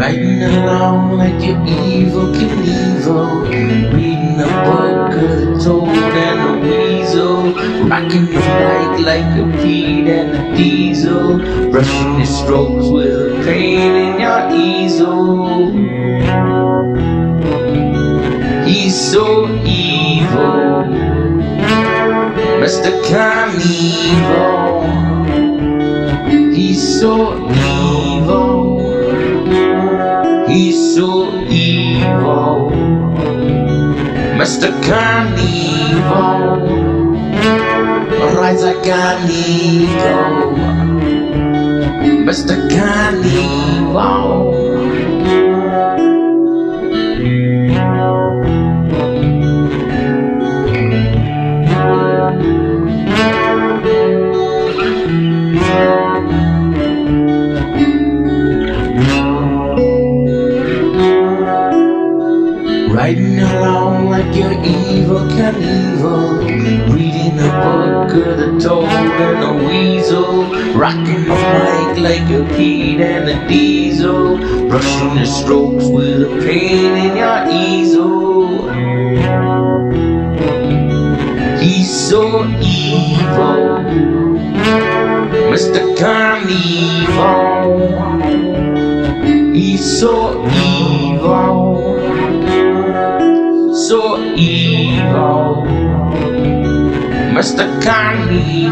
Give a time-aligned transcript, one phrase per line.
[0.00, 1.62] Riding along like you're
[7.90, 11.38] Rocking the mic like a Pete and a diesel.
[11.72, 15.72] Brushing his strokes with a pain in your easel.
[18.64, 20.84] He's so evil.
[22.62, 22.90] Mr.
[23.10, 24.86] Carnival.
[26.54, 28.78] He's so evil.
[30.46, 31.10] He's so
[31.48, 32.70] evil.
[34.38, 34.70] Mr.
[34.86, 36.79] Carnival
[38.50, 40.56] Rides an eagle
[42.26, 42.56] Mr.
[42.68, 44.50] Carnival
[62.90, 70.44] Riding along like you're evil Knievel Reading a book of the toad and the weasel
[70.74, 76.96] Rocking the mic like a kid and a diesel Brushing your strokes with a pain
[77.06, 78.70] in your easel
[81.60, 83.84] He's so evil
[85.52, 85.80] Mr.
[85.98, 87.30] Carnival
[89.54, 91.69] He's so evil
[97.40, 97.64] Mr.
[97.82, 98.68] Carnegie.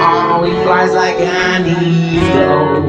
[0.00, 2.86] Oh, he flies like an eagle.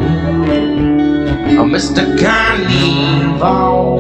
[1.58, 2.06] Oh, Mr.
[2.22, 4.00] Carnival.